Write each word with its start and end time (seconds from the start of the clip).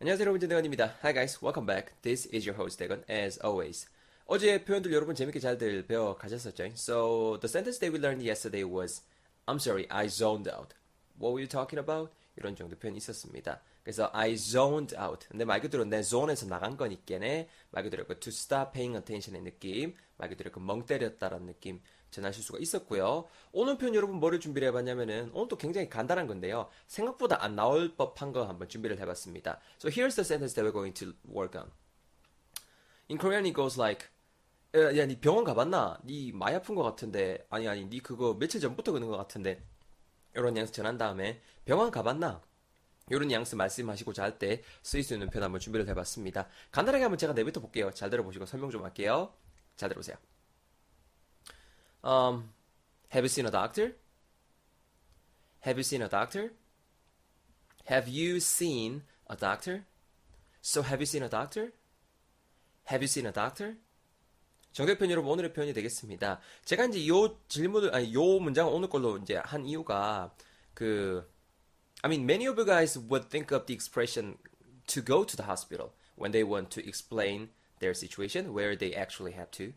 안녕하세요 0.00 0.24
여러분 0.28 0.40
대건입니다. 0.40 0.98
Hi 1.02 1.14
guys, 1.14 1.38
welcome 1.42 1.66
back. 1.66 1.94
This 2.02 2.28
is 2.34 2.48
your 2.48 2.60
host 2.60 2.78
대건 2.78 3.04
as 3.08 3.38
always. 3.44 3.88
어제 4.26 4.64
표현들 4.64 4.92
여러분 4.92 5.14
재밌게 5.14 5.40
잘들 5.40 5.86
배워 5.86 6.16
가셨었죠? 6.16 6.64
So 6.74 7.38
the 7.40 7.48
sentence 7.48 7.78
that 7.80 7.90
we 7.92 7.98
learned 7.98 8.22
yesterday 8.26 8.64
was 8.64 9.02
I'm 9.46 9.56
sorry, 9.56 9.86
I 9.90 10.06
zoned 10.08 10.48
out. 10.48 10.74
What 11.18 11.32
were 11.32 11.40
you 11.40 11.48
talking 11.48 11.78
about? 11.78 12.12
이런 12.36 12.56
정도 12.56 12.76
표현이 12.76 12.98
있었습니다. 12.98 13.60
그래서 13.82 14.10
I 14.12 14.34
zoned 14.34 14.96
out. 14.98 15.28
근데 15.28 15.44
말 15.44 15.60
그대로 15.60 15.84
내 15.84 16.02
zone에서 16.02 16.46
나간 16.46 16.76
거니까네. 16.76 17.48
말 17.70 17.84
그대로 17.84 18.06
그 18.06 18.18
to 18.18 18.30
stop 18.30 18.72
paying 18.72 18.96
attention의 18.96 19.42
느낌, 19.42 19.94
말 20.16 20.28
그대로 20.30 20.50
그 20.50 20.58
멍 20.58 20.86
때렸다라는 20.86 21.46
느낌 21.46 21.80
전하실 22.11 22.43
수가 22.43 22.59
있었고요. 22.59 23.27
오늘 23.51 23.77
표현 23.77 23.95
여러분 23.95 24.15
뭐를 24.17 24.39
준비를 24.39 24.67
해봤냐면은 24.69 25.31
오늘 25.33 25.47
또 25.47 25.57
굉장히 25.57 25.89
간단한 25.89 26.27
건데요. 26.27 26.69
생각보다 26.87 27.43
안 27.43 27.55
나올 27.55 27.95
법한 27.95 28.31
거 28.33 28.45
한번 28.47 28.67
준비를 28.67 28.99
해봤습니다. 28.99 29.59
So 29.79 29.89
here's 29.89 30.15
the 30.15 30.25
sentence 30.25 30.53
that 30.55 30.61
we're 30.61 30.73
going 30.73 30.93
to 30.99 31.13
work 31.33 31.59
on. 31.59 31.69
In 33.09 33.17
Korean 33.17 33.45
it 33.45 33.55
goes 33.55 33.79
like 33.79 34.07
야, 34.75 35.05
니 35.05 35.19
병원 35.19 35.43
가봤나? 35.43 35.99
니 36.05 36.31
많이 36.31 36.55
아픈 36.55 36.75
것 36.75 36.83
같은데 36.83 37.45
아니 37.49 37.67
아니 37.67 37.85
니 37.85 37.99
그거 37.99 38.35
며칠 38.35 38.61
전부터 38.61 38.91
그런 38.91 39.07
것 39.09 39.17
같은데 39.17 39.63
이런 40.35 40.53
뉘앙스 40.53 40.71
전한 40.73 40.97
다음에 40.97 41.41
병원 41.65 41.89
가봤나? 41.89 42.41
이런 43.09 43.27
뉘앙스 43.27 43.55
말씀하시고자 43.55 44.21
할 44.21 44.37
때 44.37 44.61
쓰일 44.83 45.03
수 45.03 45.13
있는 45.13 45.29
표현 45.31 45.43
한번 45.43 45.59
준비를 45.59 45.87
해봤습니다. 45.89 46.47
간단하게 46.71 47.03
한번 47.03 47.17
제가 47.17 47.33
내부터 47.33 47.59
볼게요. 47.59 47.89
잘 47.91 48.11
들어보시고 48.11 48.45
설명 48.45 48.69
좀 48.69 48.83
할게요. 48.83 49.33
잘 49.75 49.89
들어보세요. 49.89 50.15
Um, 52.02 52.50
have 53.10 53.24
you 53.24 53.28
seen 53.28 53.46
a 53.46 53.50
doctor? 53.50 53.96
Have 55.60 55.78
you 55.78 55.84
seen 55.84 56.02
a 56.02 56.08
doctor? 56.08 56.52
Have 57.86 58.08
you 58.08 58.40
seen 58.40 59.02
a 59.28 59.36
doctor? 59.36 59.84
So 60.60 60.82
have 60.82 61.00
you 61.00 61.06
seen 61.06 61.22
a 61.22 61.28
doctor? 61.28 61.72
Have 62.84 63.02
you 63.02 63.08
seen 63.08 63.26
a 63.26 63.32
doctor? 63.32 63.76
정대편 64.72 65.10
여러분 65.10 65.30
오늘의 65.30 65.52
표현이 65.52 65.72
되겠습니다. 65.72 66.40
제가 66.64 66.86
이제 66.86 67.06
요 67.06 67.38
질문을 67.48 67.94
아니 67.94 68.12
요 68.12 68.40
문장을 68.40 68.72
오늘 68.72 68.88
걸로 68.88 69.16
이제 69.18 69.36
한 69.36 69.64
이유가 69.64 70.34
그 70.74 71.30
I 72.02 72.10
mean 72.10 72.24
many 72.24 72.46
of 72.46 72.58
you 72.58 72.66
guys 72.66 72.98
would 72.98 73.28
think 73.28 73.54
of 73.54 73.66
the 73.66 73.74
expression 73.74 74.36
to 74.86 75.02
go 75.02 75.24
to 75.24 75.36
the 75.36 75.48
hospital 75.48 75.92
when 76.16 76.32
they 76.32 76.42
want 76.42 76.70
to 76.70 76.86
explain 76.86 77.50
their 77.78 77.94
situation 77.94 78.52
where 78.52 78.76
they 78.76 78.94
actually 78.94 79.32
have 79.32 79.50
to 79.52 79.72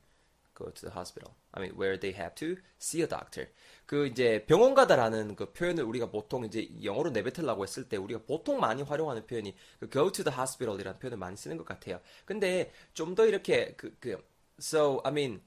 go 0.62 0.70
to 0.70 0.80
the 0.86 0.94
hospital. 0.94 1.34
I 1.52 1.60
mean 1.62 1.74
where 1.76 1.98
they 1.98 2.12
have 2.14 2.34
to 2.36 2.56
see 2.80 3.02
a 3.02 3.08
doctor. 3.08 3.48
그 3.86 4.06
이제 4.06 4.44
병원 4.46 4.74
가다라는 4.74 5.34
그 5.36 5.52
표현을 5.52 5.84
우리가 5.84 6.10
보통 6.10 6.44
이제 6.44 6.68
영어로 6.82 7.10
내뱉으려고 7.10 7.62
했을 7.64 7.88
때 7.88 7.96
우리가 7.96 8.22
보통 8.26 8.60
많이 8.60 8.82
활용하는 8.82 9.26
표현이 9.26 9.54
그 9.80 9.90
go 9.90 10.10
to 10.10 10.24
the 10.24 10.36
hospital이라는 10.36 10.98
표현을 10.98 11.18
많이 11.18 11.36
쓰는 11.36 11.56
것 11.56 11.64
같아요. 11.66 12.00
근데 12.24 12.72
좀 12.94 13.14
더 13.14 13.26
이렇게 13.26 13.74
그, 13.76 13.94
그 14.00 14.16
So 14.60 15.00
I 15.04 15.10
mean, 15.10 15.40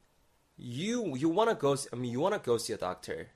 you 0.57 1.15
you 1.15 1.29
wanna 1.29 1.55
go. 1.55 1.75
I 1.93 1.95
mean, 1.97 2.11
you 2.11 2.19
wanna 2.21 2.39
go 2.39 2.57
see 2.57 2.73
a 2.73 2.77
doctor, 2.77 3.29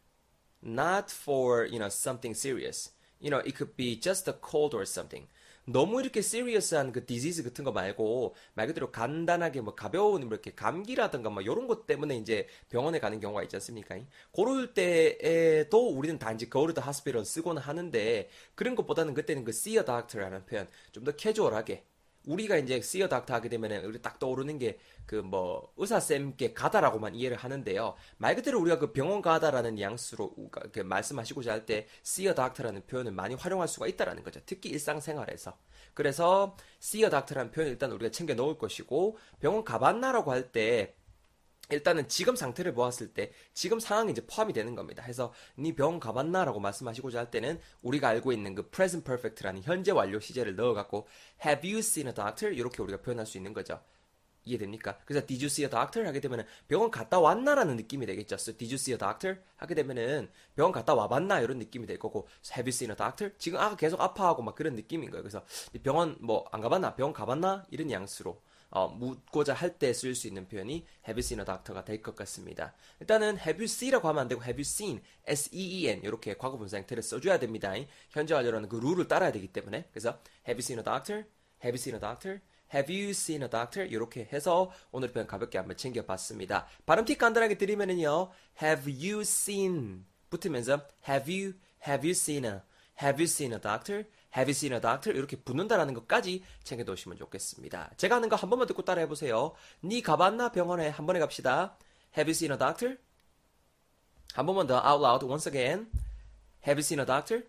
not 0.61 1.09
for 1.09 1.65
you 1.65 1.79
know 1.79 1.89
something 1.89 2.33
serious. 2.35 2.91
You 3.19 3.29
know, 3.29 3.39
it 3.45 3.55
could 3.55 3.75
be 3.77 3.95
just 3.95 4.27
a 4.27 4.33
cold 4.33 4.73
or 4.73 4.85
something. 4.85 5.27
너무 5.71 6.01
이렇게 6.01 6.21
시리어스한 6.21 6.91
그 6.91 7.05
디지즈 7.05 7.43
같은 7.43 7.63
거 7.63 7.71
말고 7.71 8.35
말 8.53 8.67
그대로 8.67 8.91
간단하게 8.91 9.61
뭐 9.61 9.75
가벼운 9.75 10.21
뭐 10.21 10.29
이렇게 10.31 10.53
감기라든가 10.55 11.29
뭐 11.29 11.41
이런 11.41 11.67
것 11.67 11.85
때문에 11.85 12.17
이제 12.17 12.47
병원에 12.69 12.99
가는 12.99 13.19
경우가 13.19 13.43
있지 13.43 13.55
않습니까? 13.57 13.97
그럴 14.33 14.73
때에도 14.73 15.89
우리는 15.89 16.17
단지 16.19 16.49
the 16.49 16.83
hospital 16.85 17.25
쓰고는 17.25 17.61
하는데 17.61 18.29
그런 18.55 18.75
것보다는 18.75 19.13
그때는 19.13 19.43
그 19.43 19.49
see 19.51 19.77
a 19.77 19.85
doctor라는 19.85 20.45
표현 20.45 20.67
좀 20.91 21.03
더 21.03 21.11
캐주얼하게 21.15 21.85
우리가 22.25 22.57
이제 22.57 22.75
a 22.75 22.81
doctor 22.81 23.33
하게 23.33 23.49
되면은 23.49 23.85
우리 23.85 24.01
딱 24.01 24.19
떠오르는 24.19 24.59
게 24.59 24.77
그 25.09 25.23
뭐 25.23 25.73
의사 25.77 25.99
쌤께 25.99 26.53
가다라고만 26.53 27.15
이해를 27.15 27.35
하는데요. 27.35 27.95
말 28.17 28.35
그대로 28.35 28.59
우리가 28.61 28.77
그 28.77 28.91
병원 28.93 29.23
가다라는 29.23 29.73
뉘앙스로 29.75 30.35
그 30.71 30.79
말씀하시고자 30.81 31.51
할때 31.53 31.87
a 32.19 32.25
doctor라는 32.35 32.85
표현을 32.85 33.11
많이 33.11 33.33
활용할 33.33 33.67
수가 33.67 33.87
있다라는 33.87 34.23
거죠. 34.23 34.39
특히 34.45 34.69
일상생활에서. 34.69 35.57
그래서 35.95 36.55
a 36.93 37.09
doctor라는 37.09 37.51
표현을 37.51 37.71
일단 37.73 37.91
우리가 37.91 38.11
챙겨 38.11 38.35
놓을 38.35 38.59
것이고 38.59 39.17
병원 39.39 39.63
가봤나라고 39.63 40.31
할 40.31 40.51
때 40.51 40.95
일단은 41.69 42.07
지금 42.07 42.35
상태를 42.35 42.73
보았을 42.73 43.13
때 43.13 43.31
지금 43.53 43.79
상황이 43.79 44.11
이제 44.11 44.25
포함이 44.25 44.53
되는 44.53 44.75
겁니다. 44.75 45.03
해서 45.03 45.31
네 45.55 45.73
병원 45.73 45.99
가봤나라고 45.99 46.59
말씀하시고자 46.59 47.19
할 47.19 47.31
때는 47.31 47.59
우리가 47.81 48.07
알고 48.09 48.31
있는 48.31 48.55
그 48.55 48.69
present 48.69 49.05
perfect라는 49.05 49.61
현재 49.63 49.91
완료 49.91 50.19
시제를 50.19 50.55
넣어갖고 50.55 51.07
have 51.45 51.69
you 51.69 51.79
seen 51.79 52.07
a 52.07 52.13
doctor 52.13 52.53
이렇게 52.53 52.81
우리가 52.81 53.01
표현할 53.01 53.25
수 53.25 53.37
있는 53.37 53.53
거죠. 53.53 53.79
이해됩니까? 54.45 54.97
그래서 55.05 55.25
did 55.27 55.43
you 55.43 55.47
see 55.47 55.65
a 55.65 55.69
doctor 55.69 56.07
하게 56.07 56.19
되면은 56.19 56.43
병원 56.67 56.89
갔다 56.89 57.19
왔나라는 57.19 57.75
느낌이 57.75 58.07
되겠죠. 58.07 58.35
So 58.35 58.57
did 58.57 58.73
you 58.73 58.75
see 58.75 58.93
a 58.93 58.97
doctor 58.97 59.37
하게 59.57 59.75
되면은 59.75 60.31
병원 60.55 60.71
갔다 60.71 60.95
와봤나 60.95 61.41
이런 61.41 61.59
느낌이 61.59 61.85
될 61.85 61.99
거고 61.99 62.27
have 62.51 62.65
you 62.65 62.73
seen 62.73 62.89
a 62.89 62.97
doctor 62.97 63.31
지금 63.37 63.59
아가 63.59 63.75
계속 63.75 64.01
아파하고 64.01 64.41
막 64.41 64.55
그런 64.55 64.75
느낌인 64.75 65.11
거예요. 65.11 65.21
그래서 65.21 65.43
병원 65.83 66.17
뭐 66.19 66.45
안 66.51 66.61
가봤나 66.61 66.95
병원 66.95 67.13
가봤나 67.13 67.65
이런 67.69 67.91
양수로 67.91 68.41
어, 68.71 68.87
묻고자 68.87 69.53
할 69.53 69.77
때 69.79 69.89
쓸 69.91 70.13
수 70.15 70.27
있는 70.27 70.47
표현이 70.47 70.85
have 71.07 71.13
you 71.15 71.19
seen 71.19 71.39
a 71.39 71.45
doctor가 71.45 71.83
될 71.85 72.01
것 72.01 72.15
같습니다. 72.15 72.73
일단은 72.99 73.37
have 73.39 73.55
you 73.57 73.63
see라고 73.63 74.07
하면 74.09 74.21
안 74.21 74.27
되고 74.27 74.41
have 74.43 74.57
you 74.57 74.61
seen, 74.61 75.01
s-e-e-n 75.25 76.03
이렇게 76.03 76.35
과거 76.37 76.57
분사 76.57 76.77
형태를 76.77 77.01
써줘야 77.03 77.39
됩니다. 77.39 77.73
현재 78.11 78.33
완료라는 78.33 78.69
그 78.69 78.75
룰을 78.75 79.07
따라야 79.07 79.31
되기 79.31 79.47
때문에 79.47 79.85
그래서 79.91 80.19
have 80.47 80.57
you 80.57 80.59
seen 80.59 80.79
a 80.79 80.83
doctor, 80.83 81.25
have 81.63 81.71
you 81.71 81.79
seen 81.79 81.95
a 81.95 81.99
doctor, 81.99 82.41
have 82.73 82.93
you 82.95 83.09
seen 83.09 83.41
a 83.41 83.49
doctor 83.49 83.87
이렇게 83.89 84.29
해서 84.31 84.71
오늘 84.91 85.11
표현 85.11 85.25
가볍게 85.25 85.57
한번 85.57 85.75
챙겨봤습니다. 85.75 86.67
발음 86.85 87.05
팁 87.05 87.17
간단하게 87.17 87.57
드리면은요 87.57 88.31
have 88.61 88.91
you 88.93 89.21
seen 89.21 90.05
붙으면서 90.29 90.87
have 91.09 91.25
you, 91.33 91.53
have 91.87 92.05
you 92.07 92.11
seen 92.11 92.45
a, 92.45 92.59
have 93.01 93.17
you 93.17 93.23
seen 93.23 93.53
a 93.53 93.59
doctor, 93.59 94.05
Have 94.35 94.47
you 94.49 94.51
seen 94.51 94.73
a 94.73 94.81
doctor? 94.81 95.17
이렇게 95.17 95.35
붙는다라는 95.37 95.93
것까지 95.95 96.43
챙겨두시면 96.63 97.17
좋겠습니다. 97.17 97.91
제가 97.97 98.15
하는 98.15 98.29
거 98.29 98.35
한 98.35 98.49
번만 98.49 98.67
듣고 98.67 98.83
따라해보세요. 98.83 99.53
니 99.83 100.01
가봤나 100.01 100.51
병원에 100.51 100.89
한 100.89 101.05
번에 101.05 101.19
갑시다. 101.19 101.77
Have 102.17 102.29
you 102.29 102.31
seen 102.31 102.51
a 102.51 102.57
doctor? 102.57 102.97
한 104.33 104.45
번만 104.45 104.67
더 104.67 104.75
out 104.75 105.03
loud 105.03 105.25
once 105.25 105.49
again. 105.49 105.89
Have 106.67 106.77
you 106.77 106.81
seen 106.81 106.99
a 106.99 107.05
doctor? 107.05 107.43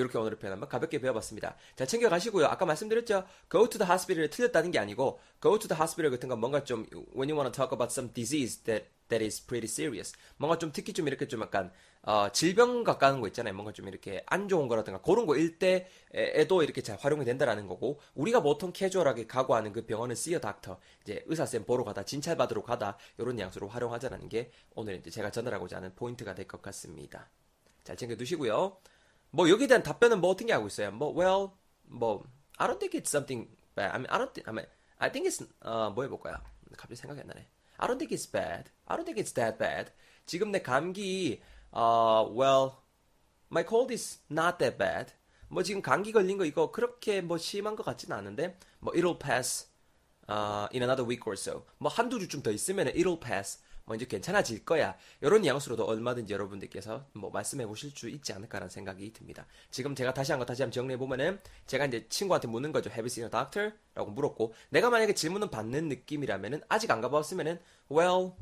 이렇게 0.00 0.18
오늘의 0.18 0.38
표현 0.38 0.52
한번 0.52 0.68
가볍게 0.68 1.00
배워봤습니다. 1.00 1.56
자, 1.76 1.86
챙겨가시고요. 1.86 2.46
아까 2.46 2.64
말씀드렸죠? 2.66 3.24
Go 3.50 3.68
to 3.68 3.78
the 3.78 3.90
hospital을 3.90 4.30
틀렸다는 4.30 4.70
게 4.70 4.78
아니고 4.78 5.18
Go 5.42 5.58
to 5.58 5.68
the 5.68 5.78
hospital 5.80 6.10
같은 6.10 6.28
건 6.28 6.40
뭔가 6.40 6.64
좀 6.64 6.86
When 7.14 7.30
you 7.30 7.34
want 7.38 7.50
to 7.50 7.52
talk 7.52 7.72
about 7.74 7.92
some 7.92 8.12
disease 8.12 8.62
that 8.64 8.86
that 9.08 9.24
is 9.24 9.44
pretty 9.44 9.66
serious. 9.70 10.12
뭔가 10.36 10.58
좀 10.58 10.72
특히 10.72 10.92
좀 10.92 11.06
이렇게 11.06 11.28
좀 11.28 11.40
약간 11.40 11.70
어, 12.02 12.28
질병 12.30 12.84
가까운 12.84 13.20
거 13.20 13.26
있잖아요. 13.28 13.54
뭔가 13.54 13.72
좀 13.72 13.88
이렇게 13.88 14.22
안 14.26 14.48
좋은 14.48 14.68
거라든가 14.68 15.00
그런 15.00 15.26
거일 15.26 15.58
때에도 15.58 16.62
이렇게 16.62 16.82
잘 16.82 16.96
활용이 16.98 17.24
된다라는 17.24 17.66
거고 17.66 18.00
우리가 18.14 18.42
보통 18.42 18.72
캐주얼하게 18.72 19.26
가고하는 19.26 19.72
그 19.72 19.86
병원은 19.86 20.14
a 20.16 20.40
doctor 20.40 20.76
이제 21.02 21.22
의사 21.26 21.46
쌤 21.46 21.64
보러 21.64 21.84
가다 21.84 22.04
진찰 22.04 22.36
받으러 22.36 22.62
가다 22.62 22.96
이런 23.18 23.38
양수로 23.38 23.68
활용하자라는 23.68 24.28
게 24.28 24.50
오늘 24.74 24.96
이제 24.96 25.10
제가 25.10 25.30
전달하고자 25.30 25.76
하는 25.76 25.94
포인트가 25.94 26.34
될 26.34 26.46
것 26.46 26.62
같습니다. 26.62 27.28
잘 27.84 27.96
챙겨 27.96 28.16
두시고요. 28.16 28.76
뭐 29.30 29.48
여기에 29.48 29.66
대한 29.66 29.82
답변은 29.82 30.20
뭐 30.20 30.30
어떻게 30.30 30.52
하고 30.52 30.66
있어요? 30.66 30.90
뭐 30.92 31.14
well 31.16 31.50
뭐 31.84 32.24
I 32.58 32.68
don't 32.68 32.78
think 32.78 32.98
it's 32.98 33.08
something 33.08 33.48
bad. 33.74 33.92
I 33.92 33.98
mean 33.98 34.06
I 34.10 34.18
don't 34.18 34.32
think 34.32 34.48
I 34.48 34.52
mean 34.52 34.66
I 34.98 35.10
think 35.10 35.28
it's 35.28 35.44
어, 35.60 35.90
뭐 35.90 36.04
해볼까요? 36.04 36.36
갑자기 36.76 36.96
생각이 36.96 37.20
안 37.20 37.26
나네. 37.26 37.46
I 37.78 37.88
don't 37.88 37.98
think 37.98 38.14
it's 38.16 38.30
bad. 38.30 38.70
I 38.86 38.96
don't 38.96 39.04
think 39.04 39.20
it's 39.20 39.34
that 39.34 39.58
bad. 39.58 39.92
지금 40.24 40.50
내 40.50 40.60
감기 40.60 41.40
어 41.70 42.28
well 42.30 42.78
my 43.50 43.64
cold 43.66 43.92
is 43.92 44.20
not 44.30 44.58
that 44.58 44.78
bad. 44.78 45.12
뭐 45.48 45.62
지금 45.62 45.82
감기 45.82 46.12
걸린 46.12 46.38
거 46.38 46.44
이거 46.44 46.72
그렇게 46.72 47.20
뭐 47.20 47.38
심한 47.38 47.76
것 47.76 47.84
같지는 47.84 48.16
않은데 48.16 48.58
뭐 48.80 48.92
it'll 48.94 49.18
pass 49.18 49.68
uh, 50.28 50.66
in 50.72 50.82
another 50.82 51.06
week 51.06 51.22
or 51.26 51.34
so. 51.34 51.64
뭐 51.78 51.90
한두 51.90 52.18
주쯤 52.18 52.42
더 52.42 52.50
있으면 52.50 52.88
it'll 52.88 53.20
pass. 53.20 53.62
뭐 53.86 53.94
이제 53.94 54.04
괜찮아질 54.04 54.64
거야. 54.64 54.96
이런 55.20 55.42
뉘앙스로도 55.42 55.84
얼마든지 55.84 56.32
여러분들께서 56.32 57.06
뭐 57.12 57.30
말씀해 57.30 57.66
보실 57.66 57.90
수 57.92 58.08
있지 58.08 58.32
않을까라는 58.32 58.68
생각이 58.68 59.12
듭니다. 59.12 59.46
지금 59.70 59.94
제가 59.94 60.12
다시 60.12 60.32
한 60.32 60.40
거 60.40 60.44
다시 60.44 60.62
한번 60.62 60.72
정리해 60.72 60.98
보면은 60.98 61.40
제가 61.66 61.86
이제 61.86 62.06
친구한테 62.08 62.48
묻는 62.48 62.72
거죠. 62.72 62.90
Have 62.90 63.02
you 63.02 63.06
seen 63.06 63.26
a 63.26 63.30
doctor? 63.30 63.72
라고 63.94 64.10
물었고 64.10 64.52
내가 64.70 64.90
만약에 64.90 65.14
질문을 65.14 65.50
받는 65.50 65.88
느낌이라면은 65.88 66.62
아직 66.68 66.90
안 66.90 67.00
가봤으면은 67.00 67.60
well 67.90 68.32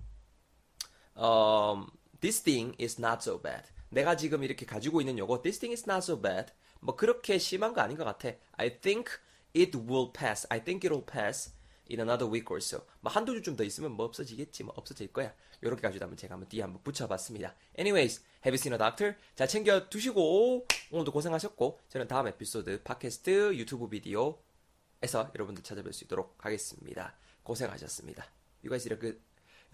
um, 1.17 1.87
this 2.20 2.43
thing 2.43 2.75
is 2.82 2.99
not 2.99 3.19
so 3.23 3.41
bad. 3.41 3.69
내가 3.91 4.17
지금 4.17 4.43
이렇게 4.43 4.64
가지고 4.67 5.00
있는 5.02 5.19
요거 5.19 5.43
this 5.43 5.58
thing 5.58 5.73
is 5.75 5.85
not 5.88 6.02
so 6.05 6.20
bad. 6.20 6.52
뭐 6.81 6.96
그렇게 6.96 7.38
심한 7.38 7.75
거 7.75 7.82
아닌 7.82 7.96
것 7.99 8.05
같아. 8.05 8.31
I 8.52 8.81
think 8.81 9.12
it 9.55 9.76
will 9.76 10.11
pass. 10.12 10.46
I 10.49 10.64
think 10.64 10.88
it'll 10.88 11.05
pass. 11.06 11.52
In 11.90 12.00
another 12.00 12.31
week 12.31 12.46
or 12.50 12.58
so. 12.58 12.84
뭐 13.00 13.12
한두 13.12 13.34
주좀 13.34 13.56
더 13.56 13.64
있으면 13.64 13.92
뭐 13.92 14.06
없어지겠지. 14.06 14.64
뭐 14.64 14.75
없어질 14.76 15.12
거야. 15.12 15.34
요렇게 15.62 15.82
가지고 15.82 16.04
한번 16.04 16.16
제가 16.16 16.34
한번 16.34 16.48
뒤에 16.48 16.62
한번 16.62 16.82
붙여봤습니다. 16.82 17.54
Anyways, 17.78 18.22
have 18.44 18.52
you 18.52 18.58
seen 18.58 18.72
a 18.72 18.78
doctor? 18.78 19.16
잘 19.34 19.48
챙겨 19.48 19.88
두시고 19.88 20.66
오늘도 20.90 21.12
고생하셨고 21.12 21.81
저는 21.88 22.08
다음 22.08 22.26
에피소드 22.28 22.82
팟캐스트 22.82 23.56
유튜브 23.56 23.88
비디오에서 23.88 25.31
여러분들 25.34 25.62
찾아뵐 25.62 25.92
수 25.92 26.04
있도록 26.04 26.36
하겠습니다. 26.38 27.16
고생하셨습니다. 27.42 28.25
You 28.62 28.70
guys 28.70 28.84
did 28.84 28.94
a 28.94 29.00
good 29.00 29.20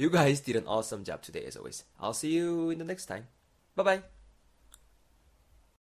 You 0.00 0.08
guys 0.10 0.40
did 0.40 0.56
an 0.56 0.66
awesome 0.66 1.04
job 1.04 1.20
today 1.20 1.44
as 1.44 1.56
always. 1.56 1.84
I'll 2.00 2.14
see 2.14 2.32
you 2.32 2.70
in 2.70 2.78
the 2.78 2.86
next 2.86 3.04
time. 3.04 3.28
Bye 3.76 3.84
bye. 3.84 4.19